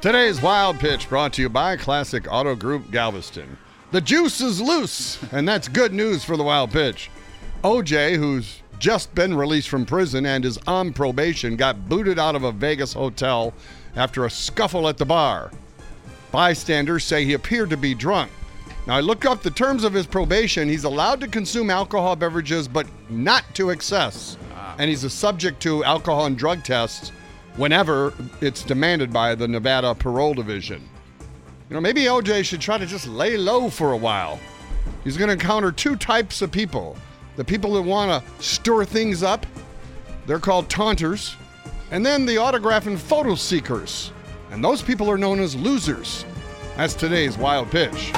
[0.00, 3.58] Today's Wild Pitch brought to you by Classic Auto Group Galveston.
[3.90, 7.10] The juice is loose, and that's good news for the Wild Pitch.
[7.62, 12.44] OJ, who's just been released from prison and is on probation, got booted out of
[12.44, 13.52] a Vegas hotel
[13.94, 15.50] after a scuffle at the bar.
[16.32, 18.30] Bystanders say he appeared to be drunk.
[18.86, 20.66] Now, I looked up the terms of his probation.
[20.66, 24.38] He's allowed to consume alcohol beverages, but not to excess.
[24.54, 24.76] Ah.
[24.78, 27.12] And he's a subject to alcohol and drug tests
[27.56, 30.88] whenever it's demanded by the Nevada Parole Division.
[31.68, 34.40] You know, maybe OJ should try to just lay low for a while.
[35.04, 36.96] He's going to encounter two types of people
[37.36, 39.46] the people that want to stir things up,
[40.26, 41.36] they're called taunters,
[41.90, 44.12] and then the autograph and photo seekers.
[44.50, 46.26] And those people are known as losers.
[46.76, 48.12] That's today's wild pitch.